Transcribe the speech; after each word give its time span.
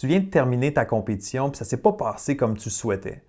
Tu 0.00 0.06
viens 0.06 0.20
de 0.20 0.30
terminer 0.30 0.72
ta 0.72 0.86
compétition, 0.86 1.50
puis 1.50 1.58
ça 1.58 1.66
ne 1.66 1.68
s'est 1.68 1.76
pas 1.76 1.92
passé 1.92 2.34
comme 2.34 2.56
tu 2.56 2.70
souhaitais. 2.70 3.22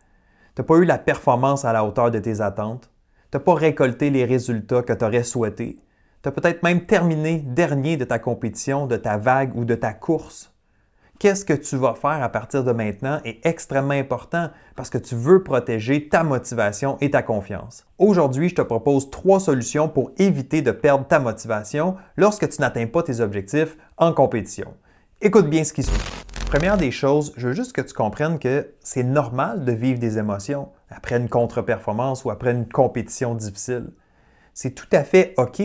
Tu 0.56 0.62
n'as 0.62 0.66
pas 0.66 0.78
eu 0.78 0.86
la 0.86 0.98
performance 0.98 1.66
à 1.66 1.74
la 1.74 1.84
hauteur 1.84 2.12
de 2.12 2.20
tes 2.20 2.40
attentes. 2.40 2.90
Tu 3.30 3.36
n'as 3.36 3.44
pas 3.44 3.56
récolté 3.56 4.10
les 4.10 4.24
résultats 4.24 4.82
que 4.82 4.94
tu 4.94 5.04
aurais 5.04 5.24
souhaités. 5.24 5.80
Tu 6.24 6.30
as 6.30 6.32
peut-être 6.32 6.64
même 6.64 6.86
terminé 6.86 7.40
dernier 7.40 7.98
de 7.98 8.06
ta 8.06 8.20
compétition, 8.20 8.88
de 8.88 8.96
ta 8.96 9.18
vague 9.18 9.54
ou 9.58 9.66
de 9.66 9.76
ta 9.76 9.92
course. 9.92 10.54
Qu'est-ce 11.20 11.44
que 11.44 11.52
tu 11.52 11.76
vas 11.76 11.94
faire 11.94 12.24
à 12.24 12.30
partir 12.30 12.64
de 12.64 12.72
maintenant 12.72 13.20
est 13.26 13.46
extrêmement 13.46 13.92
important 13.92 14.50
parce 14.78 14.90
que 14.90 14.98
tu 14.98 15.16
veux 15.16 15.44
protéger 15.44 16.08
ta 16.08 16.24
motivation 16.24 16.98
et 17.02 17.12
ta 17.12 17.22
confiance. 17.22 17.86
Aujourd'hui, 17.98 18.48
je 18.48 18.56
te 18.56 18.62
propose 18.62 19.10
trois 19.10 19.42
solutions 19.42 19.90
pour 19.90 20.12
éviter 20.20 20.62
de 20.62 20.72
perdre 20.72 21.06
ta 21.06 21.20
motivation 21.20 21.98
lorsque 22.16 22.48
tu 22.48 22.62
n'atteins 22.62 22.88
pas 22.88 23.04
tes 23.04 23.20
objectifs 23.20 23.76
en 23.98 24.14
compétition. 24.14 24.74
Écoute 25.24 25.52
bien 25.52 25.64
ce 25.64 25.72
qui 25.72 25.84
suit. 25.84 26.02
Première 26.48 26.78
des 26.78 26.90
choses, 26.90 27.32
je 27.38 27.50
veux 27.50 27.54
juste 27.54 27.74
que 27.74 27.82
tu 27.82 27.94
comprennes 27.94 28.40
que 28.40 28.74
c'est 28.80 29.04
normal 29.04 29.66
de 29.66 29.72
vivre 29.72 30.00
des 30.00 30.18
émotions 30.18 30.70
après 30.90 31.18
une 31.18 31.30
contre-performance 31.30 32.26
ou 32.26 32.32
après 32.32 32.50
une 32.50 32.68
compétition 32.68 33.36
difficile. 33.36 33.92
C'est 34.56 34.72
tout 34.72 34.88
à 34.92 35.04
fait 35.04 35.36
OK. 35.38 35.62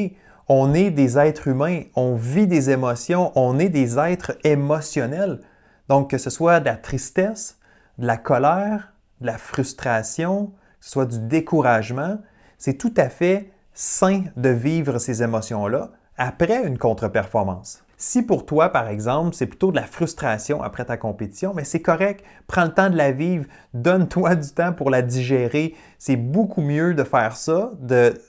On 0.46 0.74
est 0.74 0.90
des 0.90 1.16
êtres 1.16 1.48
humains, 1.48 1.84
on 1.94 2.16
vit 2.16 2.46
des 2.46 2.68
émotions, 2.68 3.32
on 3.34 3.58
est 3.58 3.70
des 3.70 3.98
êtres 3.98 4.36
émotionnels. 4.44 5.40
Donc, 5.88 6.10
que 6.10 6.18
ce 6.18 6.28
soit 6.28 6.60
de 6.60 6.66
la 6.66 6.76
tristesse, 6.76 7.58
de 7.96 8.06
la 8.06 8.18
colère, 8.18 8.92
de 9.22 9.26
la 9.26 9.38
frustration, 9.38 10.48
que 10.48 10.84
ce 10.84 10.90
soit 10.90 11.06
du 11.06 11.18
découragement, 11.18 12.18
c'est 12.58 12.76
tout 12.76 12.94
à 12.98 13.08
fait 13.08 13.50
sain 13.72 14.24
de 14.36 14.50
vivre 14.50 14.98
ces 14.98 15.22
émotions-là 15.22 15.92
après 16.18 16.62
une 16.62 16.76
contre-performance. 16.76 17.85
Si 17.98 18.22
pour 18.22 18.44
toi, 18.44 18.68
par 18.68 18.88
exemple, 18.88 19.34
c'est 19.34 19.46
plutôt 19.46 19.70
de 19.70 19.76
la 19.76 19.86
frustration 19.86 20.62
après 20.62 20.84
ta 20.84 20.98
compétition, 20.98 21.54
mais 21.54 21.64
c'est 21.64 21.80
correct, 21.80 22.22
prends 22.46 22.64
le 22.64 22.72
temps 22.74 22.90
de 22.90 22.96
la 22.96 23.10
vivre, 23.10 23.46
donne-toi 23.72 24.34
du 24.34 24.50
temps 24.50 24.74
pour 24.74 24.90
la 24.90 25.00
digérer. 25.00 25.74
C'est 25.98 26.16
beaucoup 26.16 26.60
mieux 26.60 26.92
de 26.92 27.04
faire 27.04 27.36
ça, 27.36 27.72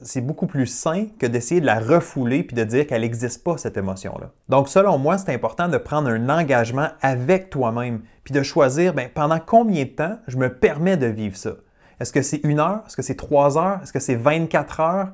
c'est 0.02 0.22
beaucoup 0.22 0.48
plus 0.48 0.68
sain 0.68 1.08
que 1.20 1.26
d'essayer 1.26 1.60
de 1.60 1.66
la 1.66 1.80
refouler 1.80 2.44
puis 2.44 2.56
de 2.56 2.64
dire 2.64 2.88
qu'elle 2.88 3.02
n'existe 3.02 3.44
pas, 3.44 3.58
cette 3.58 3.76
émotion-là. 3.76 4.32
Donc, 4.48 4.70
selon 4.70 4.98
moi, 4.98 5.18
c'est 5.18 5.34
important 5.34 5.68
de 5.68 5.78
prendre 5.78 6.08
un 6.08 6.30
engagement 6.30 6.88
avec 7.02 7.50
toi-même 7.50 8.04
puis 8.24 8.34
de 8.34 8.44
choisir 8.44 8.94
ben, 8.94 9.10
pendant 9.14 9.40
combien 9.46 9.84
de 9.84 9.90
temps 9.90 10.18
je 10.28 10.38
me 10.38 10.48
permets 10.48 10.96
de 10.96 11.08
vivre 11.08 11.36
ça? 11.36 11.56
Est-ce 12.00 12.14
que 12.14 12.22
c'est 12.22 12.40
une 12.46 12.62
heure? 12.62 12.84
Est-ce 12.88 12.96
que 12.96 13.02
c'est 13.02 13.16
trois 13.16 13.58
heures? 13.58 13.82
Est-ce 13.84 13.92
que 13.92 14.00
c'est 14.00 14.16
24 14.16 14.80
heures? 14.80 15.10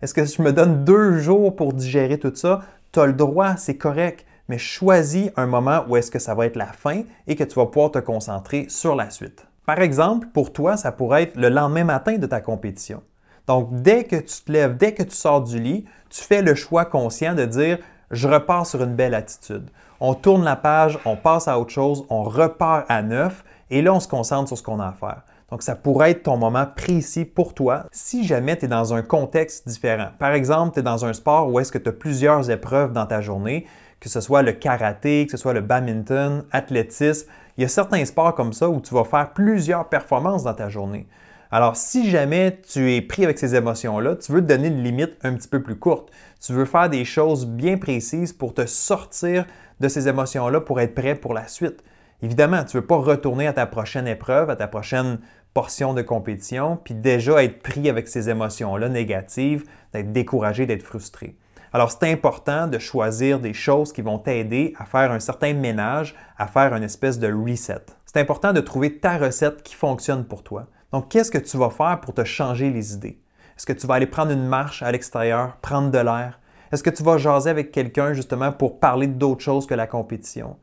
Est-ce 0.00 0.14
que 0.14 0.24
je 0.24 0.40
me 0.40 0.52
donne 0.52 0.84
deux 0.84 1.18
jours 1.18 1.56
pour 1.56 1.72
digérer 1.72 2.18
tout 2.18 2.32
ça? 2.34 2.60
Tu 2.92 3.00
as 3.00 3.06
le 3.06 3.12
droit, 3.12 3.56
c'est 3.56 3.76
correct, 3.76 4.24
mais 4.48 4.58
choisis 4.58 5.30
un 5.36 5.46
moment 5.46 5.84
où 5.88 5.96
est-ce 5.96 6.10
que 6.10 6.18
ça 6.18 6.34
va 6.34 6.46
être 6.46 6.56
la 6.56 6.72
fin 6.72 7.02
et 7.26 7.36
que 7.36 7.44
tu 7.44 7.54
vas 7.54 7.66
pouvoir 7.66 7.90
te 7.90 7.98
concentrer 7.98 8.66
sur 8.68 8.94
la 8.94 9.10
suite. 9.10 9.46
Par 9.66 9.80
exemple, 9.80 10.28
pour 10.32 10.52
toi, 10.52 10.76
ça 10.76 10.92
pourrait 10.92 11.24
être 11.24 11.36
le 11.36 11.50
lendemain 11.50 11.84
matin 11.84 12.16
de 12.16 12.26
ta 12.26 12.40
compétition. 12.40 13.02
Donc, 13.46 13.68
dès 13.82 14.04
que 14.04 14.16
tu 14.16 14.42
te 14.44 14.50
lèves, 14.50 14.76
dès 14.76 14.94
que 14.94 15.02
tu 15.02 15.14
sors 15.14 15.42
du 15.42 15.58
lit, 15.58 15.84
tu 16.08 16.22
fais 16.22 16.42
le 16.42 16.54
choix 16.54 16.84
conscient 16.84 17.34
de 17.34 17.44
dire 17.44 17.78
je 18.10 18.28
repars 18.28 18.66
sur 18.66 18.82
une 18.82 18.94
belle 18.94 19.14
attitude. 19.14 19.68
On 20.00 20.14
tourne 20.14 20.44
la 20.44 20.56
page, 20.56 20.98
on 21.04 21.16
passe 21.16 21.48
à 21.48 21.58
autre 21.58 21.72
chose, 21.72 22.06
on 22.08 22.22
repart 22.22 22.86
à 22.88 23.02
neuf 23.02 23.44
et 23.70 23.82
là, 23.82 23.92
on 23.92 24.00
se 24.00 24.08
concentre 24.08 24.48
sur 24.48 24.56
ce 24.56 24.62
qu'on 24.62 24.80
a 24.80 24.88
à 24.88 24.92
faire. 24.92 25.22
Donc, 25.50 25.62
ça 25.62 25.74
pourrait 25.74 26.10
être 26.10 26.24
ton 26.24 26.36
moment 26.36 26.66
précis 26.66 27.24
pour 27.24 27.54
toi 27.54 27.86
si 27.90 28.26
jamais 28.26 28.56
tu 28.56 28.66
es 28.66 28.68
dans 28.68 28.92
un 28.92 29.02
contexte 29.02 29.66
différent. 29.66 30.08
Par 30.18 30.32
exemple, 30.32 30.74
tu 30.74 30.80
es 30.80 30.82
dans 30.82 31.06
un 31.06 31.14
sport 31.14 31.48
où 31.50 31.58
est-ce 31.58 31.72
que 31.72 31.78
tu 31.78 31.88
as 31.88 31.92
plusieurs 31.92 32.50
épreuves 32.50 32.92
dans 32.92 33.06
ta 33.06 33.22
journée, 33.22 33.66
que 33.98 34.08
ce 34.08 34.20
soit 34.20 34.42
le 34.42 34.52
karaté, 34.52 35.24
que 35.24 35.32
ce 35.32 35.38
soit 35.38 35.54
le 35.54 35.62
badminton, 35.62 36.44
athlétisme. 36.52 37.28
Il 37.56 37.62
y 37.62 37.64
a 37.64 37.68
certains 37.68 38.04
sports 38.04 38.34
comme 38.34 38.52
ça 38.52 38.68
où 38.68 38.80
tu 38.80 38.94
vas 38.94 39.04
faire 39.04 39.32
plusieurs 39.32 39.88
performances 39.88 40.44
dans 40.44 40.54
ta 40.54 40.68
journée. 40.68 41.06
Alors, 41.50 41.76
si 41.76 42.10
jamais 42.10 42.60
tu 42.70 42.92
es 42.92 43.00
pris 43.00 43.24
avec 43.24 43.38
ces 43.38 43.54
émotions-là, 43.54 44.16
tu 44.16 44.32
veux 44.32 44.42
te 44.42 44.46
donner 44.46 44.68
une 44.68 44.84
limite 44.84 45.16
un 45.22 45.32
petit 45.32 45.48
peu 45.48 45.62
plus 45.62 45.78
courte. 45.78 46.10
Tu 46.44 46.52
veux 46.52 46.66
faire 46.66 46.90
des 46.90 47.06
choses 47.06 47.46
bien 47.46 47.78
précises 47.78 48.34
pour 48.34 48.52
te 48.52 48.66
sortir 48.66 49.46
de 49.80 49.88
ces 49.88 50.08
émotions-là 50.08 50.60
pour 50.60 50.78
être 50.80 50.94
prêt 50.94 51.14
pour 51.14 51.32
la 51.32 51.48
suite. 51.48 51.82
Évidemment, 52.22 52.64
tu 52.64 52.76
ne 52.76 52.80
veux 52.80 52.86
pas 52.86 52.96
retourner 52.96 53.46
à 53.46 53.52
ta 53.52 53.66
prochaine 53.66 54.08
épreuve, 54.08 54.50
à 54.50 54.56
ta 54.56 54.66
prochaine 54.66 55.20
portion 55.54 55.94
de 55.94 56.02
compétition, 56.02 56.78
puis 56.82 56.94
déjà 56.94 57.42
être 57.44 57.62
pris 57.62 57.88
avec 57.88 58.08
ces 58.08 58.28
émotions-là 58.28 58.88
négatives, 58.88 59.64
d'être 59.92 60.12
découragé, 60.12 60.66
d'être 60.66 60.82
frustré. 60.82 61.36
Alors, 61.72 61.90
c'est 61.90 62.10
important 62.10 62.66
de 62.66 62.78
choisir 62.78 63.40
des 63.40 63.52
choses 63.52 63.92
qui 63.92 64.02
vont 64.02 64.18
t'aider 64.18 64.74
à 64.78 64.84
faire 64.84 65.12
un 65.12 65.20
certain 65.20 65.52
ménage, 65.52 66.14
à 66.38 66.46
faire 66.46 66.74
une 66.74 66.82
espèce 66.82 67.18
de 67.18 67.32
reset. 67.32 67.84
C'est 68.06 68.20
important 68.20 68.52
de 68.52 68.60
trouver 68.60 68.98
ta 68.98 69.18
recette 69.18 69.62
qui 69.62 69.74
fonctionne 69.74 70.24
pour 70.24 70.42
toi. 70.42 70.66
Donc, 70.92 71.10
qu'est-ce 71.10 71.30
que 71.30 71.38
tu 71.38 71.58
vas 71.58 71.70
faire 71.70 72.00
pour 72.00 72.14
te 72.14 72.24
changer 72.24 72.70
les 72.70 72.94
idées? 72.94 73.20
Est-ce 73.56 73.66
que 73.66 73.72
tu 73.72 73.86
vas 73.86 73.94
aller 73.94 74.06
prendre 74.06 74.32
une 74.32 74.46
marche 74.46 74.82
à 74.82 74.90
l'extérieur, 74.90 75.56
prendre 75.56 75.90
de 75.90 75.98
l'air? 75.98 76.40
Est-ce 76.72 76.82
que 76.82 76.90
tu 76.90 77.02
vas 77.02 77.18
jaser 77.18 77.50
avec 77.50 77.70
quelqu'un 77.70 78.12
justement 78.12 78.52
pour 78.52 78.80
parler 78.80 79.06
d'autre 79.06 79.42
chose 79.42 79.66
que 79.66 79.74
la 79.74 79.86
compétition? 79.86 80.56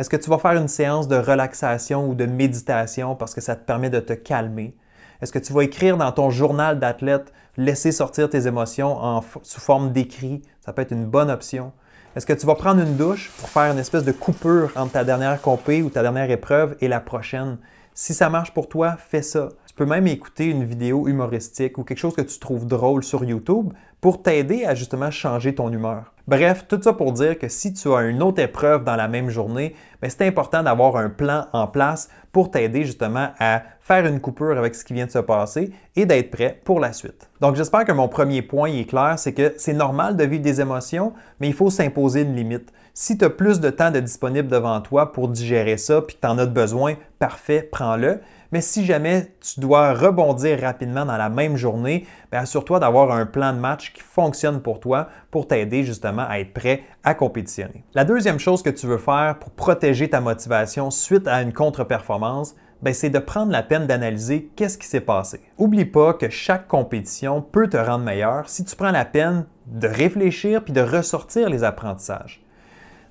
Est-ce 0.00 0.08
que 0.08 0.16
tu 0.16 0.30
vas 0.30 0.38
faire 0.38 0.52
une 0.52 0.66
séance 0.66 1.08
de 1.08 1.16
relaxation 1.16 2.08
ou 2.08 2.14
de 2.14 2.24
méditation 2.24 3.14
parce 3.14 3.34
que 3.34 3.42
ça 3.42 3.54
te 3.54 3.66
permet 3.66 3.90
de 3.90 4.00
te 4.00 4.14
calmer? 4.14 4.74
Est-ce 5.20 5.30
que 5.30 5.38
tu 5.38 5.52
vas 5.52 5.62
écrire 5.62 5.98
dans 5.98 6.10
ton 6.10 6.30
journal 6.30 6.78
d'athlète, 6.78 7.34
laisser 7.58 7.92
sortir 7.92 8.30
tes 8.30 8.46
émotions 8.46 9.20
sous 9.42 9.60
forme 9.60 9.92
d'écrit? 9.92 10.40
Ça 10.64 10.72
peut 10.72 10.80
être 10.80 10.92
une 10.92 11.04
bonne 11.04 11.30
option. 11.30 11.72
Est-ce 12.16 12.24
que 12.24 12.32
tu 12.32 12.46
vas 12.46 12.54
prendre 12.54 12.80
une 12.80 12.96
douche 12.96 13.30
pour 13.36 13.50
faire 13.50 13.70
une 13.70 13.78
espèce 13.78 14.04
de 14.04 14.12
coupure 14.12 14.72
entre 14.74 14.92
ta 14.92 15.04
dernière 15.04 15.38
compé 15.42 15.82
ou 15.82 15.90
ta 15.90 16.00
dernière 16.00 16.30
épreuve 16.30 16.76
et 16.80 16.88
la 16.88 17.00
prochaine? 17.00 17.58
Si 17.92 18.14
ça 18.14 18.30
marche 18.30 18.54
pour 18.54 18.70
toi, 18.70 18.96
fais 18.96 19.20
ça. 19.20 19.50
Tu 19.66 19.74
peux 19.74 19.84
même 19.84 20.06
écouter 20.06 20.46
une 20.46 20.64
vidéo 20.64 21.08
humoristique 21.08 21.76
ou 21.76 21.84
quelque 21.84 21.98
chose 21.98 22.16
que 22.16 22.22
tu 22.22 22.38
trouves 22.38 22.66
drôle 22.66 23.04
sur 23.04 23.22
YouTube 23.22 23.74
pour 24.00 24.22
t'aider 24.22 24.64
à 24.64 24.74
justement 24.74 25.10
changer 25.10 25.54
ton 25.54 25.70
humeur. 25.70 26.14
Bref, 26.30 26.66
tout 26.68 26.80
ça 26.80 26.92
pour 26.92 27.12
dire 27.12 27.36
que 27.36 27.48
si 27.48 27.72
tu 27.72 27.92
as 27.92 28.02
une 28.02 28.22
autre 28.22 28.40
épreuve 28.40 28.84
dans 28.84 28.94
la 28.94 29.08
même 29.08 29.30
journée, 29.30 29.74
ben, 30.00 30.08
c'est 30.08 30.24
important 30.24 30.62
d'avoir 30.62 30.94
un 30.94 31.10
plan 31.10 31.48
en 31.52 31.66
place 31.66 32.08
pour 32.30 32.52
t'aider 32.52 32.84
justement 32.84 33.30
à 33.40 33.64
faire 33.90 34.06
une 34.06 34.20
coupure 34.20 34.56
avec 34.56 34.76
ce 34.76 34.84
qui 34.84 34.92
vient 34.92 35.06
de 35.06 35.10
se 35.10 35.18
passer 35.18 35.72
et 35.96 36.06
d'être 36.06 36.30
prêt 36.30 36.60
pour 36.62 36.78
la 36.78 36.92
suite. 36.92 37.28
Donc 37.40 37.56
j'espère 37.56 37.84
que 37.84 37.90
mon 37.90 38.06
premier 38.06 38.40
point 38.40 38.70
est 38.70 38.84
clair, 38.84 39.18
c'est 39.18 39.32
que 39.32 39.54
c'est 39.56 39.72
normal 39.72 40.16
de 40.16 40.22
vivre 40.22 40.44
des 40.44 40.60
émotions, 40.60 41.12
mais 41.40 41.48
il 41.48 41.54
faut 41.54 41.70
s'imposer 41.70 42.20
une 42.20 42.36
limite. 42.36 42.72
Si 42.94 43.18
tu 43.18 43.24
as 43.24 43.30
plus 43.30 43.58
de 43.58 43.68
temps 43.68 43.90
de 43.90 43.98
disponible 43.98 44.46
devant 44.46 44.80
toi 44.80 45.10
pour 45.10 45.26
digérer 45.26 45.76
ça, 45.76 46.02
puis 46.02 46.14
que 46.14 46.20
tu 46.20 46.28
en 46.28 46.38
as 46.38 46.46
besoin, 46.46 46.94
parfait, 47.18 47.62
prends-le. 47.62 48.20
Mais 48.52 48.60
si 48.60 48.84
jamais 48.84 49.34
tu 49.40 49.58
dois 49.58 49.92
rebondir 49.92 50.60
rapidement 50.60 51.04
dans 51.04 51.16
la 51.16 51.28
même 51.28 51.56
journée, 51.56 52.06
ben, 52.30 52.38
assure-toi 52.38 52.78
d'avoir 52.78 53.10
un 53.10 53.26
plan 53.26 53.52
de 53.52 53.58
match 53.58 53.92
qui 53.92 54.02
fonctionne 54.02 54.60
pour 54.60 54.78
toi 54.78 55.08
pour 55.32 55.48
t'aider 55.48 55.82
justement 55.82 56.26
à 56.28 56.38
être 56.38 56.52
prêt 56.52 56.82
à 57.02 57.14
compétitionner. 57.14 57.84
La 57.94 58.04
deuxième 58.04 58.38
chose 58.38 58.62
que 58.62 58.70
tu 58.70 58.86
veux 58.86 58.98
faire 58.98 59.36
pour 59.40 59.50
protéger 59.50 60.08
ta 60.10 60.20
motivation 60.20 60.92
suite 60.92 61.26
à 61.26 61.42
une 61.42 61.52
contre-performance, 61.52 62.54
c'est 62.92 63.10
de 63.10 63.18
prendre 63.18 63.52
la 63.52 63.62
peine 63.62 63.86
d'analyser 63.86 64.50
qu'est-ce 64.56 64.78
qui 64.78 64.86
s'est 64.86 65.00
passé. 65.00 65.40
Oublie 65.58 65.84
pas 65.84 66.14
que 66.14 66.30
chaque 66.30 66.66
compétition 66.66 67.42
peut 67.42 67.68
te 67.68 67.76
rendre 67.76 68.04
meilleur 68.04 68.48
si 68.48 68.64
tu 68.64 68.74
prends 68.74 68.90
la 68.90 69.04
peine 69.04 69.46
de 69.66 69.86
réfléchir 69.86 70.64
puis 70.64 70.72
de 70.72 70.80
ressortir 70.80 71.50
les 71.50 71.62
apprentissages. 71.62 72.42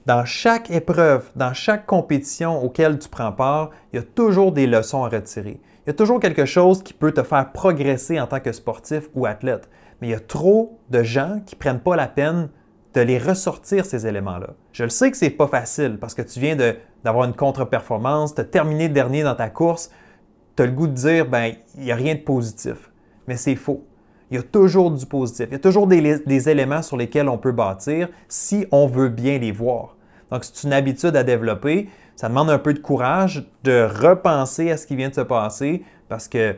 Dans 0.06 0.26
chaque 0.26 0.72
épreuve, 0.72 1.30
dans 1.36 1.54
chaque 1.54 1.86
compétition 1.86 2.64
auquel 2.64 2.98
tu 2.98 3.10
prends 3.10 3.32
part, 3.32 3.70
il 3.94 3.98
y 3.98 4.00
a 4.00 4.04
toujours 4.04 4.52
des 4.52 4.66
leçons 4.66 5.04
à 5.04 5.10
retirer. 5.10 5.62
Il 5.86 5.88
y 5.88 5.90
a 5.92 5.94
toujours 5.94 6.20
quelque 6.20 6.46
chose 6.46 6.82
qui 6.82 6.94
peut 6.94 7.12
te 7.12 7.24
faire 7.24 7.52
progresser 7.52 8.20
en 8.20 8.26
tant 8.26 8.40
que 8.40 8.52
sportif 8.52 9.10
ou 9.14 9.26
athlète. 9.26 9.70
Mais 10.02 10.08
il 10.08 10.12
y 10.12 10.16
a 10.16 10.20
trop 10.20 10.80
de 10.90 11.04
gens 11.04 11.42
qui 11.46 11.56
ne 11.56 11.60
prennent 11.60 11.80
pas 11.80 11.96
la 11.96 12.08
peine 12.08 12.50
de 12.94 13.02
les 13.02 13.20
ressortir, 13.20 13.86
ces 13.86 14.08
éléments-là. 14.08 14.52
Je 14.74 14.84
le 14.84 14.90
sais 14.90 15.12
que 15.12 15.18
ce 15.18 15.26
n'est 15.26 15.32
pas 15.32 15.48
facile 15.48 15.98
parce 16.00 16.14
que 16.16 16.22
tu 16.22 16.40
viens 16.40 16.58
d'avoir 17.04 17.26
une 17.26 17.36
contre-performance, 17.36 18.34
de 18.36 18.44
terminer 18.44 18.90
dernier 18.90 19.24
dans 19.24 19.36
ta 19.36 19.50
course, 19.50 19.92
tu 20.56 20.64
as 20.64 20.66
le 20.66 20.72
goût 20.72 20.88
de 20.88 20.94
dire, 20.94 21.28
ben, 21.28 21.54
il 21.76 21.84
n'y 21.84 21.92
a 21.92 21.96
rien 21.96 22.16
de 22.16 22.20
positif. 22.20 22.92
Mais 23.28 23.38
c'est 23.38 23.56
faux. 23.56 23.86
Il 24.32 24.38
y 24.38 24.40
a 24.40 24.44
toujours 24.44 24.92
du 24.92 25.06
positif. 25.06 25.48
Il 25.50 25.54
y 25.54 25.56
a 25.56 25.60
toujours 25.60 25.88
des 25.88 26.50
éléments 26.50 26.82
sur 26.82 26.98
lesquels 26.98 27.30
on 27.30 27.38
peut 27.38 27.52
bâtir 27.52 28.10
si 28.28 28.66
on 28.72 28.88
veut 28.88 29.10
bien 29.10 29.38
les 29.38 29.52
voir. 29.52 29.96
Donc, 30.32 30.44
c'est 30.44 30.64
une 30.68 30.74
habitude 30.74 31.16
à 31.16 31.24
développer. 31.24 31.90
Ça 32.16 32.28
demande 32.28 32.50
un 32.50 32.60
peu 32.60 32.74
de 32.74 32.80
courage 32.80 33.48
de 33.64 33.88
repenser 33.88 34.72
à 34.72 34.78
ce 34.78 34.86
qui 34.86 34.96
vient 34.96 35.10
de 35.10 35.16
se 35.16 35.22
passer 35.22 35.84
parce 36.10 36.28
que, 36.28 36.56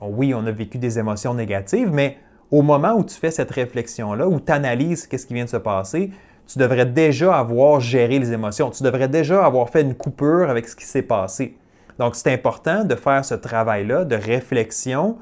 oui, 0.00 0.34
on 0.34 0.44
a 0.46 0.50
vécu 0.50 0.78
des 0.78 0.98
émotions 0.98 1.34
négatives, 1.34 1.90
mais 1.92 2.18
au 2.50 2.62
moment 2.62 2.94
où 2.94 3.04
tu 3.04 3.14
fais 3.14 3.30
cette 3.30 3.50
réflexion-là, 3.50 4.28
où 4.28 4.40
tu 4.40 4.52
analyses 4.52 5.08
ce 5.10 5.26
qui 5.26 5.34
vient 5.34 5.44
de 5.44 5.50
se 5.50 5.56
passer, 5.56 6.10
tu 6.46 6.58
devrais 6.58 6.86
déjà 6.86 7.36
avoir 7.36 7.80
géré 7.80 8.18
les 8.18 8.32
émotions. 8.32 8.70
Tu 8.70 8.82
devrais 8.82 9.08
déjà 9.08 9.44
avoir 9.44 9.70
fait 9.70 9.82
une 9.82 9.94
coupure 9.94 10.50
avec 10.50 10.68
ce 10.68 10.76
qui 10.76 10.84
s'est 10.84 11.02
passé. 11.02 11.56
Donc, 11.98 12.16
c'est 12.16 12.32
important 12.32 12.84
de 12.84 12.94
faire 12.94 13.24
ce 13.24 13.34
travail-là 13.34 14.04
de 14.04 14.16
réflexion 14.16 15.16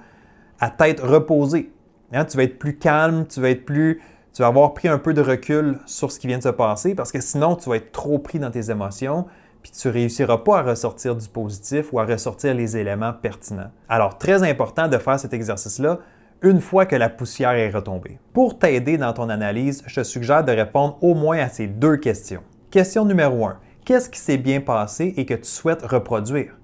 à 0.58 0.70
tête 0.70 1.00
reposée. 1.00 1.70
Hein, 2.12 2.24
tu 2.24 2.36
vas 2.36 2.42
être 2.44 2.58
plus 2.58 2.76
calme, 2.76 3.26
tu 3.26 3.40
vas 3.40 3.50
être 3.50 3.64
plus 3.64 4.00
tu 4.32 4.40
vas 4.40 4.48
avoir 4.48 4.72
pris 4.72 4.88
un 4.88 4.98
peu 4.98 5.12
de 5.12 5.20
recul 5.20 5.78
sur 5.84 6.10
ce 6.10 6.18
qui 6.18 6.26
vient 6.26 6.38
de 6.38 6.42
se 6.42 6.48
passer 6.48 6.94
parce 6.94 7.12
que 7.12 7.20
sinon, 7.20 7.54
tu 7.54 7.68
vas 7.68 7.76
être 7.76 7.92
trop 7.92 8.18
pris 8.18 8.38
dans 8.38 8.50
tes 8.50 8.70
émotions, 8.70 9.26
puis 9.62 9.70
tu 9.72 9.88
réussiras 9.88 10.38
pas 10.38 10.60
à 10.60 10.62
ressortir 10.62 11.14
du 11.14 11.28
positif 11.28 11.92
ou 11.92 12.00
à 12.00 12.06
ressortir 12.06 12.54
les 12.54 12.78
éléments 12.78 13.12
pertinents. 13.12 13.70
Alors, 13.90 14.16
très 14.16 14.42
important 14.42 14.88
de 14.88 14.96
faire 14.96 15.20
cet 15.20 15.34
exercice-là 15.34 15.98
une 16.42 16.60
fois 16.60 16.86
que 16.86 16.96
la 16.96 17.08
poussière 17.08 17.52
est 17.52 17.70
retombée. 17.70 18.18
Pour 18.32 18.58
t'aider 18.58 18.98
dans 18.98 19.12
ton 19.12 19.28
analyse, 19.28 19.82
je 19.86 20.00
te 20.00 20.04
suggère 20.04 20.44
de 20.44 20.52
répondre 20.52 20.98
au 21.00 21.14
moins 21.14 21.38
à 21.38 21.48
ces 21.48 21.68
deux 21.68 21.96
questions. 21.96 22.42
Question 22.70 23.04
numéro 23.04 23.46
1. 23.46 23.58
Qu'est-ce 23.84 24.10
qui 24.10 24.18
s'est 24.18 24.38
bien 24.38 24.60
passé 24.60 25.14
et 25.16 25.24
que 25.24 25.34
tu 25.34 25.44
souhaites 25.44 25.82
reproduire? 25.82 26.56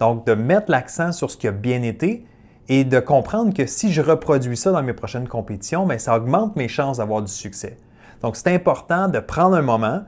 Donc, 0.00 0.26
de 0.26 0.32
mettre 0.34 0.70
l'accent 0.70 1.12
sur 1.12 1.30
ce 1.30 1.36
qui 1.36 1.48
a 1.48 1.52
bien 1.52 1.82
été 1.82 2.26
et 2.68 2.84
de 2.84 2.98
comprendre 2.98 3.52
que 3.52 3.66
si 3.66 3.92
je 3.92 4.00
reproduis 4.00 4.56
ça 4.56 4.72
dans 4.72 4.82
mes 4.82 4.94
prochaines 4.94 5.28
compétitions, 5.28 5.86
ça 5.98 6.16
augmente 6.16 6.56
mes 6.56 6.68
chances 6.68 6.98
d'avoir 6.98 7.22
du 7.22 7.32
succès. 7.32 7.76
Donc, 8.22 8.36
c'est 8.36 8.54
important 8.54 9.08
de 9.08 9.20
prendre 9.20 9.56
un 9.56 9.62
moment, 9.62 10.02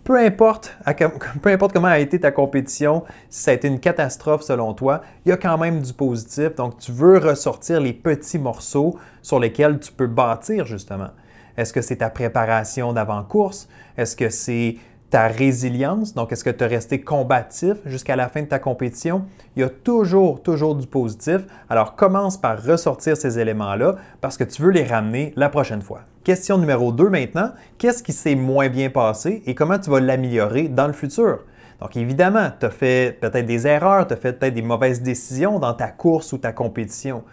peu 0.04 0.16
importe, 0.18 1.72
comment 1.72 1.88
a 1.88 1.98
été 1.98 2.18
ta 2.20 2.32
compétition, 2.32 3.04
si 3.28 3.42
ça 3.42 3.50
a 3.50 3.54
été 3.54 3.68
une 3.68 3.80
catastrophe 3.80 4.42
selon 4.42 4.74
toi, 4.74 5.02
il 5.24 5.28
y 5.28 5.32
a 5.32 5.36
quand 5.36 5.58
même 5.58 5.80
du 5.80 5.92
positif. 5.92 6.54
Donc, 6.56 6.78
tu 6.78 6.92
veux 6.92 7.18
ressortir 7.18 7.80
les 7.80 7.92
petits 7.92 8.38
morceaux 8.38 8.98
sur 9.22 9.38
lesquels 9.38 9.78
tu 9.78 9.92
peux 9.92 10.06
bâtir 10.06 10.66
justement. 10.66 11.10
Est-ce 11.56 11.72
que 11.72 11.82
c'est 11.82 11.96
ta 11.96 12.10
préparation 12.10 12.92
d'avant-course? 12.92 13.68
Est-ce 13.96 14.16
que 14.16 14.30
c'est 14.30 14.76
ta 15.10 15.26
résilience, 15.26 16.14
donc 16.14 16.30
est-ce 16.32 16.44
que 16.44 16.50
tu 16.50 16.62
es 16.62 16.66
resté 16.68 17.00
combatif 17.00 17.74
jusqu'à 17.84 18.14
la 18.14 18.28
fin 18.28 18.42
de 18.42 18.46
ta 18.46 18.60
compétition? 18.60 19.24
Il 19.56 19.60
y 19.60 19.64
a 19.64 19.68
toujours, 19.68 20.40
toujours 20.42 20.76
du 20.76 20.86
positif. 20.86 21.40
Alors 21.68 21.96
commence 21.96 22.36
par 22.36 22.62
ressortir 22.62 23.16
ces 23.16 23.38
éléments-là 23.38 23.96
parce 24.20 24.36
que 24.36 24.44
tu 24.44 24.62
veux 24.62 24.70
les 24.70 24.84
ramener 24.84 25.32
la 25.36 25.48
prochaine 25.48 25.82
fois. 25.82 26.02
Question 26.22 26.58
numéro 26.58 26.92
2 26.92 27.08
maintenant, 27.08 27.52
qu'est-ce 27.78 28.02
qui 28.02 28.12
s'est 28.12 28.34
moins 28.34 28.68
bien 28.68 28.90
passé 28.90 29.42
et 29.46 29.54
comment 29.54 29.78
tu 29.78 29.88
vas 29.88 30.00
l'améliorer 30.00 30.68
dans 30.68 30.86
le 30.86 30.92
futur? 30.92 31.46
Donc 31.80 31.96
évidemment, 31.96 32.50
tu 32.60 32.66
as 32.66 32.70
fait 32.70 33.18
peut-être 33.18 33.46
des 33.46 33.66
erreurs, 33.66 34.06
tu 34.06 34.12
as 34.12 34.18
fait 34.18 34.34
peut-être 34.34 34.52
des 34.52 34.60
mauvaises 34.60 35.00
décisions 35.00 35.58
dans 35.58 35.72
ta 35.72 35.88
course 35.88 36.34
ou 36.34 36.38
ta 36.38 36.52
compétition. 36.52 37.24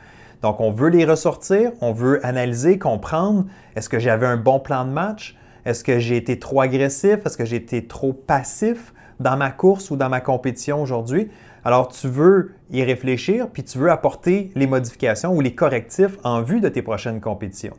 Donc 0.42 0.62
on 0.62 0.72
veut 0.72 0.88
les 0.88 1.04
ressortir, 1.04 1.72
on 1.81 1.92
veut 1.92 2.25
analyser, 2.25 2.80
comprendre, 2.80 3.44
est-ce 3.75 3.89
que 3.89 4.00
j'avais 4.00 4.25
un 4.25 4.38
bon 4.38 4.62
plan 4.62 4.86
de 4.86 4.92
match? 4.92 5.36
Est-ce 5.66 5.83
que 5.83 6.00
j'ai 6.00 6.16
été 6.16 6.40
trop 6.40 6.62
agressif? 6.62 7.25
Est-ce 7.25 7.36
que 7.36 7.44
j'ai 7.44 7.57
été 7.57 7.88
trop 7.88 8.13
passif 8.13 8.94
dans 9.19 9.36
ma 9.36 9.51
course 9.51 9.92
ou 9.92 9.98
dans 9.98 10.07
ma 10.07 10.22
compétition 10.22 10.81
aujourd'hui? 10.81 11.30
Alors, 11.66 11.90
tu 11.90 12.07
veux 12.07 12.54
y 12.72 12.81
réfléchir, 12.86 13.50
puis 13.51 13.66
tu 13.66 13.80
veux 13.80 13.92
apporter 13.92 14.50
les 14.56 14.66
modifications 14.68 15.33
ou 15.36 15.42
les 15.42 15.54
correctifs 15.54 16.18
en 16.24 16.42
vue 16.42 16.62
de 16.62 16.69
tes 16.69 16.81
prochaines 16.81 17.19
compétitions. 17.19 17.75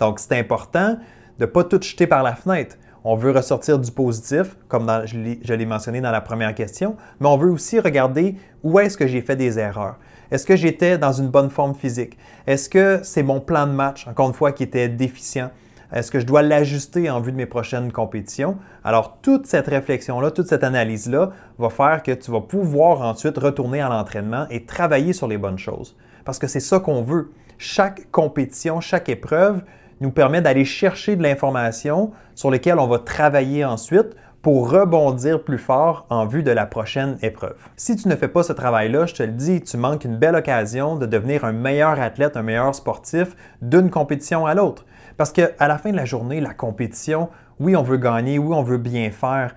Donc, 0.00 0.18
c'est 0.18 0.38
important 0.38 0.96
de 1.38 1.44
ne 1.44 1.46
pas 1.46 1.62
tout 1.62 1.80
jeter 1.80 2.06
par 2.06 2.22
la 2.22 2.34
fenêtre. 2.34 2.76
On 3.04 3.14
veut 3.14 3.30
ressortir 3.30 3.78
du 3.78 3.90
positif, 3.90 4.56
comme 4.68 4.90
je 5.06 5.54
l'ai 5.54 5.66
mentionné 5.66 6.00
dans 6.00 6.10
la 6.10 6.20
première 6.20 6.54
question, 6.54 6.96
mais 7.18 7.28
on 7.28 7.36
veut 7.36 7.50
aussi 7.50 7.80
regarder 7.80 8.36
où 8.62 8.78
est-ce 8.78 8.96
que 8.96 9.06
j'ai 9.06 9.22
fait 9.22 9.36
des 9.36 9.58
erreurs. 9.58 9.96
Est-ce 10.30 10.46
que 10.46 10.54
j'étais 10.54 10.98
dans 10.98 11.12
une 11.12 11.28
bonne 11.28 11.50
forme 11.50 11.74
physique? 11.74 12.18
Est-ce 12.46 12.68
que 12.68 13.00
c'est 13.02 13.22
mon 13.22 13.40
plan 13.40 13.66
de 13.66 13.72
match, 13.72 14.06
encore 14.06 14.28
une 14.28 14.34
fois, 14.34 14.52
qui 14.52 14.62
était 14.62 14.88
déficient? 14.88 15.50
Est-ce 15.92 16.10
que 16.10 16.20
je 16.20 16.26
dois 16.26 16.42
l'ajuster 16.42 17.10
en 17.10 17.20
vue 17.20 17.32
de 17.32 17.36
mes 17.36 17.46
prochaines 17.46 17.90
compétitions? 17.90 18.58
Alors, 18.84 19.18
toute 19.22 19.46
cette 19.46 19.66
réflexion-là, 19.66 20.30
toute 20.30 20.46
cette 20.46 20.62
analyse-là 20.62 21.30
va 21.58 21.70
faire 21.70 22.02
que 22.02 22.12
tu 22.12 22.30
vas 22.30 22.42
pouvoir 22.42 23.00
ensuite 23.00 23.38
retourner 23.38 23.80
à 23.80 23.88
l'entraînement 23.88 24.46
et 24.50 24.66
travailler 24.66 25.12
sur 25.12 25.26
les 25.26 25.38
bonnes 25.38 25.58
choses. 25.58 25.96
Parce 26.24 26.38
que 26.38 26.46
c'est 26.46 26.60
ça 26.60 26.78
qu'on 26.80 27.02
veut. 27.02 27.32
Chaque 27.58 28.10
compétition, 28.10 28.80
chaque 28.80 29.08
épreuve 29.08 29.62
nous 30.00 30.10
permet 30.10 30.40
d'aller 30.40 30.64
chercher 30.64 31.16
de 31.16 31.22
l'information 31.22 32.12
sur 32.34 32.50
laquelle 32.50 32.78
on 32.78 32.86
va 32.86 32.98
travailler 32.98 33.64
ensuite 33.64 34.16
pour 34.42 34.70
rebondir 34.70 35.44
plus 35.44 35.58
fort 35.58 36.06
en 36.08 36.26
vue 36.26 36.42
de 36.42 36.50
la 36.50 36.64
prochaine 36.64 37.18
épreuve. 37.20 37.58
Si 37.76 37.94
tu 37.96 38.08
ne 38.08 38.16
fais 38.16 38.28
pas 38.28 38.42
ce 38.42 38.54
travail-là, 38.54 39.04
je 39.04 39.14
te 39.14 39.22
le 39.22 39.32
dis, 39.32 39.60
tu 39.60 39.76
manques 39.76 40.04
une 40.04 40.16
belle 40.16 40.34
occasion 40.34 40.96
de 40.96 41.04
devenir 41.04 41.44
un 41.44 41.52
meilleur 41.52 42.00
athlète, 42.00 42.38
un 42.38 42.42
meilleur 42.42 42.74
sportif 42.74 43.36
d'une 43.60 43.90
compétition 43.90 44.46
à 44.46 44.54
l'autre. 44.54 44.86
Parce 45.18 45.32
qu'à 45.32 45.68
la 45.68 45.76
fin 45.76 45.90
de 45.90 45.96
la 45.96 46.06
journée, 46.06 46.40
la 46.40 46.54
compétition, 46.54 47.28
oui, 47.58 47.76
on 47.76 47.82
veut 47.82 47.98
gagner, 47.98 48.38
oui, 48.38 48.54
on 48.54 48.62
veut 48.62 48.78
bien 48.78 49.10
faire, 49.10 49.54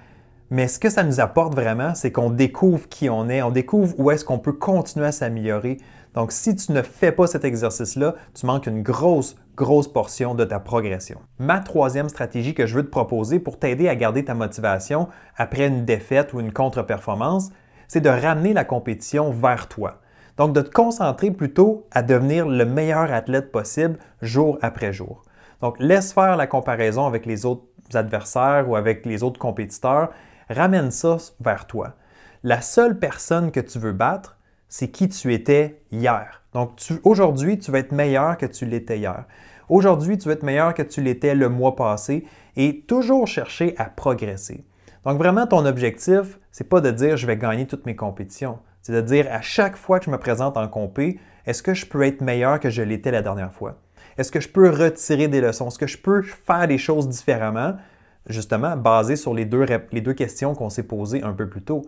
mais 0.54 0.68
ce 0.68 0.78
que 0.78 0.90
ça 0.90 1.04
nous 1.04 1.20
apporte 1.20 1.56
vraiment, 1.56 1.96
c'est 1.96 2.12
qu'on 2.12 2.30
découvre 2.30 2.88
qui 2.88 3.10
on 3.10 3.28
est, 3.28 3.42
on 3.42 3.50
découvre 3.50 3.96
où 3.98 4.12
est-ce 4.12 4.24
qu'on 4.24 4.38
peut 4.38 4.54
continuer 4.54 5.08
à 5.08 5.12
s'améliorer. 5.12 5.80
Donc, 6.14 6.32
si 6.32 6.56
tu 6.56 6.72
ne 6.72 6.82
fais 6.82 7.12
pas 7.12 7.26
cet 7.26 7.44
exercice-là, 7.44 8.16
tu 8.34 8.46
manques 8.46 8.68
une 8.68 8.84
grosse, 8.84 9.36
grosse 9.56 9.88
portion 9.88 10.36
de 10.36 10.46
ta 10.46 10.60
progression. 10.60 11.20
Ma 11.40 11.60
troisième 11.60 12.10
stratégie 12.10 12.54
que 12.54 12.68
je 12.68 12.76
veux 12.76 12.86
te 12.86 12.92
proposer 12.92 13.40
pour 13.40 13.58
t'aider 13.58 13.90
à 13.90 13.96
garder 13.96 14.24
ta 14.24 14.36
motivation 14.36 15.08
après 15.38 15.68
une 15.68 15.86
défaite 15.86 16.34
ou 16.34 16.40
une 16.40 16.54
contre-performance, 16.54 17.52
c'est 17.88 18.02
de 18.02 18.10
ramener 18.10 18.54
la 18.54 18.64
compétition 18.64 19.32
vers 19.32 19.68
toi. 19.68 20.02
Donc, 20.38 20.54
de 20.54 20.62
te 20.62 20.70
concentrer 20.70 21.32
plutôt 21.32 21.88
à 21.92 22.04
devenir 22.04 22.48
le 22.48 22.66
meilleur 22.66 23.12
athlète 23.12 23.52
possible 23.52 23.98
jour 24.22 24.58
après 24.62 24.94
jour. 24.94 25.24
Donc, 25.62 25.80
laisse 25.80 26.14
faire 26.14 26.36
la 26.36 26.48
comparaison 26.48 27.06
avec 27.06 27.26
les 27.26 27.46
autres 27.46 27.64
adversaires 27.94 28.70
ou 28.70 28.76
avec 28.76 29.06
les 29.06 29.24
autres 29.24 29.40
compétiteurs. 29.40 30.10
Ramène 30.50 30.92
ça 30.92 31.18
vers 31.40 31.68
toi. 31.68 31.94
La 32.44 32.62
seule 32.62 33.00
personne 33.00 33.52
que 33.52 33.60
tu 33.60 33.80
veux 33.80 33.94
battre, 33.94 34.38
c'est 34.74 34.88
qui 34.88 35.08
tu 35.08 35.32
étais 35.36 35.84
hier. 35.92 36.42
Donc, 36.56 36.72
aujourd'hui, 37.04 37.60
tu 37.60 37.70
vas 37.70 37.78
être 37.78 37.92
meilleur 37.92 38.40
que 38.40 38.48
tu 38.48 38.66
l'étais 38.66 38.98
hier. 38.98 39.26
Aujourd'hui, 39.70 40.18
tu 40.18 40.28
vas 40.28 40.34
être 40.34 40.42
meilleur 40.42 40.74
que 40.74 40.82
tu 40.82 41.00
l'étais 41.00 41.36
le 41.36 41.48
mois 41.48 41.76
passé 41.76 42.26
et 42.56 42.80
toujours 42.88 43.28
chercher 43.28 43.76
à 43.78 43.86
progresser. 43.86 44.66
Donc, 45.06 45.20
vraiment, 45.20 45.46
ton 45.46 45.68
objectif, 45.68 46.40
c'est 46.52 46.68
pas 46.68 46.82
de 46.82 46.90
dire 46.90 47.18
je 47.18 47.28
vais 47.28 47.38
gagner 47.38 47.68
toutes 47.68 47.86
mes 47.86 47.96
compétitions. 47.96 48.58
C'est 48.82 48.94
de 48.94 49.02
dire 49.02 49.28
à 49.30 49.42
chaque 49.42 49.76
fois 49.76 50.00
que 50.00 50.06
je 50.06 50.10
me 50.10 50.18
présente 50.18 50.58
en 50.58 50.68
compé, 50.68 51.20
est-ce 51.46 51.62
que 51.62 51.76
je 51.76 51.86
peux 51.86 52.02
être 52.02 52.22
meilleur 52.22 52.60
que 52.60 52.72
je 52.72 52.82
l'étais 52.82 53.12
la 53.12 53.22
dernière 53.22 53.54
fois? 53.54 53.78
Est-ce 54.18 54.32
que 54.32 54.40
je 54.40 54.50
peux 54.50 54.72
retirer 54.72 55.28
des 55.28 55.40
leçons? 55.40 55.68
Est-ce 55.68 55.78
que 55.78 55.86
je 55.86 56.00
peux 56.00 56.24
faire 56.24 56.68
des 56.68 56.80
choses 56.80 57.08
différemment? 57.08 57.76
Justement, 58.28 58.76
basé 58.76 59.18
sur 59.18 59.36
les 59.36 59.46
deux, 59.46 59.68
les 59.92 60.02
deux 60.02 60.14
questions 60.14 60.56
qu'on 60.56 60.72
s'est 60.72 60.82
posées 60.82 61.22
un 61.22 61.34
peu 61.34 61.48
plus 61.48 61.62
tôt. 61.62 61.84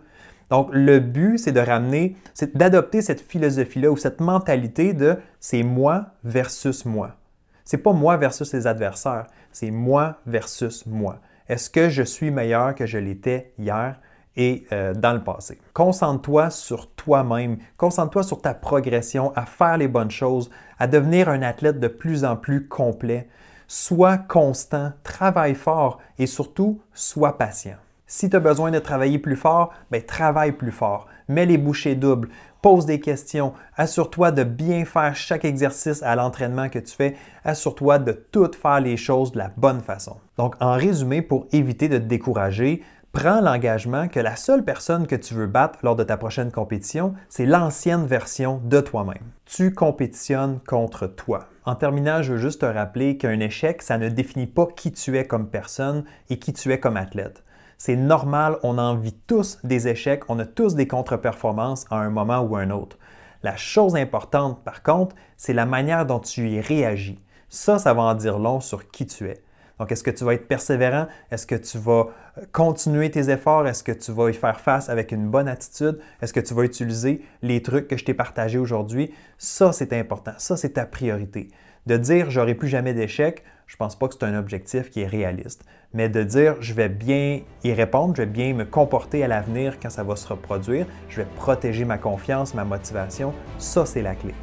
Donc, 0.50 0.70
le 0.72 1.00
but, 1.00 1.38
c'est 1.38 1.52
de 1.52 1.60
ramener, 1.60 2.16
c'est 2.34 2.56
d'adopter 2.56 3.02
cette 3.02 3.22
philosophie-là 3.22 3.92
ou 3.92 3.98
cette 3.98 4.20
mentalité 4.20 4.94
de 4.94 5.18
c'est 5.40 5.64
moi 5.64 6.08
versus 6.24 6.86
moi. 6.86 7.16
C'est 7.64 7.80
pas 7.80 7.94
moi 7.94 8.18
versus 8.18 8.54
les 8.54 8.68
adversaires, 8.68 9.28
c'est 9.52 9.72
moi 9.72 10.18
versus 10.26 10.86
moi. 10.86 11.20
Est-ce 11.48 11.70
que 11.70 11.90
je 11.90 12.04
suis 12.04 12.32
meilleur 12.32 12.76
que 12.76 12.86
je 12.86 12.98
l'étais 12.98 13.54
hier? 13.58 14.00
et 14.38 14.66
euh, 14.72 14.94
dans 14.94 15.14
le 15.14 15.24
passé? 15.24 15.60
Concentre-toi 15.74 16.50
sur 16.50 16.92
toi-même, 16.92 17.58
concentre-toi 17.78 18.24
sur 18.24 18.42
ta 18.42 18.54
progression, 18.54 19.32
à 19.36 19.46
faire 19.46 19.78
les 19.78 19.88
bonnes 19.88 20.12
choses, 20.12 20.50
à 20.78 20.88
devenir 20.88 21.30
un 21.30 21.42
athlète 21.42 21.80
de 21.80 21.88
plus 21.88 22.26
en 22.26 22.36
plus 22.36 22.68
complet. 22.68 23.30
Sois 23.68 24.18
constant, 24.18 24.92
travaille 25.04 25.56
fort 25.56 26.00
et 26.20 26.28
surtout, 26.28 26.82
sois 26.94 27.38
patient. 27.38 27.78
Si 28.08 28.30
tu 28.30 28.36
as 28.36 28.40
besoin 28.40 28.70
de 28.70 28.78
travailler 28.78 29.18
plus 29.18 29.36
fort, 29.36 29.74
ben, 29.90 30.00
travaille 30.00 30.52
plus 30.52 30.72
fort. 30.72 31.08
Mets 31.28 31.48
les 31.48 31.58
bouchées 31.58 31.96
doubles, 31.96 32.30
pose 32.62 32.86
des 32.86 33.00
questions, 33.00 33.54
assure-toi 33.76 34.32
de 34.32 34.44
bien 34.44 34.86
faire 34.86 35.16
chaque 35.16 35.44
exercice 35.44 36.04
à 36.04 36.16
l'entraînement 36.16 36.70
que 36.70 36.78
tu 36.78 36.96
fais, 36.96 37.16
assure-toi 37.44 37.98
de 37.98 38.12
tout 38.12 38.52
faire 38.60 38.80
les 38.80 38.96
choses 38.96 39.32
de 39.32 39.40
la 39.40 39.52
bonne 39.58 39.82
façon. 39.82 40.18
Donc, 40.38 40.54
en 40.60 40.74
résumé, 40.74 41.24
pour 41.24 41.48
éviter 41.52 41.90
de 41.90 41.98
te 41.98 42.04
décourager, 42.04 42.84
prends 43.12 43.42
l'engagement 43.42 44.08
que 44.08 44.20
la 44.20 44.36
seule 44.36 44.64
personne 44.64 45.08
que 45.08 45.16
tu 45.16 45.34
veux 45.34 45.48
battre 45.48 45.80
lors 45.82 45.96
de 45.96 46.04
ta 46.04 46.18
prochaine 46.18 46.52
compétition, 46.52 47.16
c'est 47.28 47.48
l'ancienne 47.48 48.06
version 48.06 48.62
de 48.64 48.82
toi-même. 48.82 49.32
Tu 49.46 49.74
compétitionnes 49.74 50.60
contre 50.68 51.08
toi. 51.08 51.48
En 51.66 51.74
terminant, 51.74 52.22
je 52.22 52.34
veux 52.34 52.40
juste 52.40 52.62
te 52.62 52.66
rappeler 52.68 53.18
qu'un 53.18 53.40
échec, 53.40 53.82
ça 53.82 53.98
ne 53.98 54.10
définit 54.10 54.46
pas 54.46 54.68
qui 54.76 54.92
tu 54.92 55.18
es 55.18 55.26
comme 55.26 55.50
personne 55.50 56.04
et 56.30 56.38
qui 56.38 56.54
tu 56.54 56.72
es 56.72 56.80
comme 56.80 56.98
athlète. 56.98 57.45
C'est 57.78 57.96
normal, 57.96 58.58
on 58.64 58.78
en 58.78 58.96
vit 58.96 59.16
tous 59.28 59.60
des 59.64 59.88
échecs, 59.88 60.24
on 60.30 60.40
a 60.40 60.46
tous 60.46 60.76
des 60.76 60.88
contre-performances 60.88 61.86
à 61.90 61.98
un 61.98 62.10
moment 62.10 62.40
ou 62.40 62.56
à 62.56 62.62
un 62.62 62.72
autre. 62.72 62.98
La 63.44 63.56
chose 63.56 63.96
importante, 63.96 64.64
par 64.64 64.82
contre, 64.82 65.16
c'est 65.38 65.54
la 65.54 65.66
manière 65.66 66.06
dont 66.06 66.20
tu 66.20 66.50
y 66.50 66.62
réagis. 66.62 67.20
Ça, 67.50 67.78
ça 67.78 67.94
va 67.94 68.02
en 68.04 68.16
dire 68.16 68.40
long 68.40 68.60
sur 68.60 68.90
qui 68.90 69.06
tu 69.06 69.30
es. 69.30 69.44
Donc, 69.80 69.92
est-ce 69.92 70.04
que 70.04 70.12
tu 70.12 70.24
vas 70.24 70.34
être 70.34 70.48
persévérant? 70.48 71.08
Est-ce 71.32 71.46
que 71.46 71.56
tu 71.56 71.78
vas 71.78 72.08
euh, 72.38 72.46
continuer 72.52 73.12
tes 73.12 73.30
efforts? 73.30 73.68
Est-ce 73.68 73.84
que 73.84 73.92
tu 73.92 74.12
vas 74.12 74.30
y 74.30 74.34
faire 74.34 74.60
face 74.60 74.90
avec 74.90 75.12
une 75.12 75.30
bonne 75.30 75.48
attitude? 75.48 76.00
Est-ce 76.22 76.32
que 76.32 76.40
tu 76.40 76.54
vas 76.54 76.64
utiliser 76.64 77.22
les 77.42 77.62
trucs 77.62 77.88
que 77.88 77.98
je 77.98 78.06
t'ai 78.06 78.14
partagés 78.14 78.58
aujourd'hui? 78.58 79.14
Ça, 79.38 79.74
c'est 79.74 79.92
important. 79.94 80.32
Ça, 80.38 80.56
c'est 80.56 80.72
ta 80.72 80.86
priorité. 80.86 81.50
De 81.88 81.98
dire 81.98 82.32
j'aurai 82.32 82.56
plus 82.56 82.70
jamais 82.70 82.94
d'échec, 82.94 83.44
je 83.68 83.76
ne 83.76 83.78
pense 83.78 83.98
pas 83.98 84.08
que 84.08 84.14
c'est 84.14 84.26
un 84.26 84.38
objectif 84.38 84.90
qui 84.90 85.02
est 85.02 85.08
réaliste. 85.08 85.66
Mais 85.94 86.10
de 86.10 86.24
dire 86.24 86.56
je 86.60 86.74
vais 86.74 86.90
bien 86.90 87.42
y 87.64 87.74
répondre, 87.74 88.16
je 88.16 88.22
vais 88.22 88.28
bien 88.28 88.54
me 88.54 88.66
comporter 88.66 89.24
à 89.24 89.28
l'avenir 89.28 89.80
quand 89.82 89.90
ça 89.90 90.04
va 90.04 90.16
se 90.16 90.28
reproduire, 90.28 90.86
je 91.10 91.22
vais 91.22 91.28
protéger 91.36 91.86
ma 91.86 91.98
confiance, 91.98 92.54
ma 92.54 92.66
motivation, 92.66 93.34
ça, 93.58 93.86
c'est 93.86 94.02
la 94.02 94.16
clé. 94.16 94.34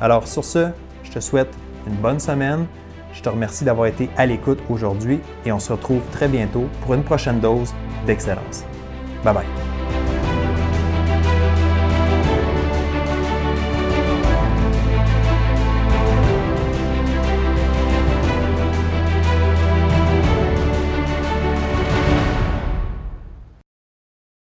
Alors, 0.00 0.26
sur 0.26 0.44
ce, 0.44 0.70
je 1.04 1.10
te 1.10 1.20
souhaite 1.20 1.54
une 1.86 1.94
bonne 1.94 2.20
semaine. 2.20 2.66
Je 3.12 3.20
te 3.20 3.28
remercie 3.28 3.64
d'avoir 3.64 3.86
été 3.86 4.08
à 4.16 4.26
l'écoute 4.26 4.58
aujourd'hui 4.70 5.20
et 5.44 5.52
on 5.52 5.58
se 5.58 5.72
retrouve 5.72 6.02
très 6.12 6.28
bientôt 6.28 6.68
pour 6.80 6.94
une 6.94 7.04
prochaine 7.04 7.40
dose 7.40 7.74
d'excellence. 8.06 8.64
Bye 9.22 9.34
bye. 9.34 9.71